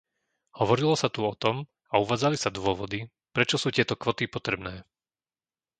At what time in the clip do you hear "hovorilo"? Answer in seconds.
0.59-0.93